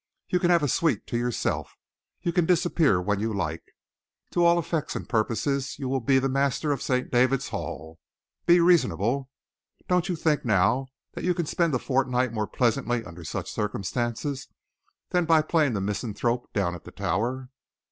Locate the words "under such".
13.05-13.51